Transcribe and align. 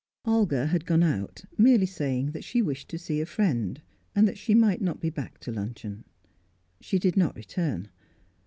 Olga 0.25 0.65
had 0.65 0.87
gone 0.87 1.03
out, 1.03 1.45
merely 1.59 1.85
saying 1.85 2.31
that 2.31 2.43
she 2.43 2.59
wished 2.59 2.89
to 2.89 2.97
see 2.97 3.21
a 3.21 3.25
friend, 3.27 3.83
and 4.15 4.27
that 4.27 4.35
she 4.39 4.55
might 4.55 4.81
not 4.81 4.99
be 4.99 5.11
back 5.11 5.37
to 5.41 5.51
luncheon. 5.51 6.05
She 6.79 6.97
did 6.97 7.15
not 7.15 7.35
return. 7.35 7.87